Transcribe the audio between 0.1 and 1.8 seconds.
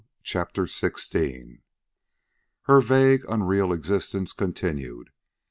CHAPTER XVI